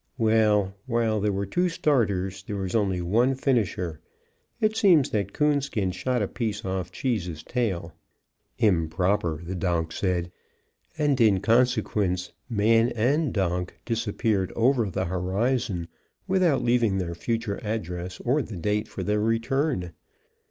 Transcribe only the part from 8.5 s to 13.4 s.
(improper, the donk said), and, in consequence, man and